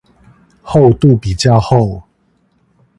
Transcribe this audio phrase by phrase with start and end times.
[0.63, 2.01] 厚度比較厚